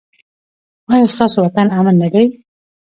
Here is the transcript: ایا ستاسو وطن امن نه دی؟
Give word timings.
ایا 0.93 1.07
ستاسو 1.13 1.37
وطن 1.45 1.67
امن 1.77 1.95
نه 2.01 2.07
دی؟ 2.13 2.25